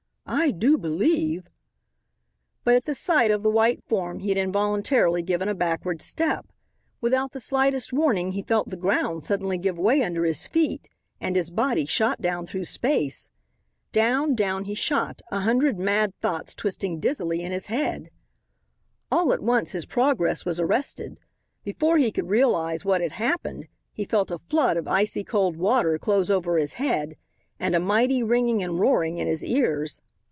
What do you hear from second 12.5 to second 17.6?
space. Down, down he shot, a hundred mad thoughts twisting dizzily in